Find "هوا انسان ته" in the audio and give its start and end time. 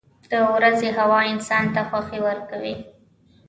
0.97-1.81